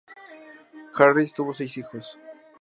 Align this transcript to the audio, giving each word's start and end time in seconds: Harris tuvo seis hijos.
Harris 0.95 1.31
tuvo 1.35 1.53
seis 1.53 1.77
hijos. 1.77 2.17